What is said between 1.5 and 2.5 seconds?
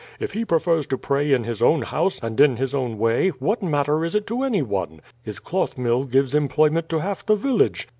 own house and